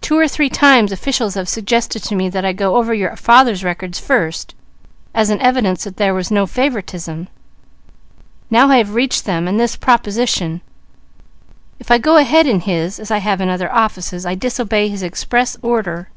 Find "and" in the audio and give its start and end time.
9.48-9.58